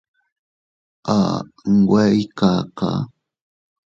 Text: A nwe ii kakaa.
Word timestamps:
A 1.13 1.17
nwe 1.73 2.03
ii 2.19 2.29
kakaa. 2.37 3.01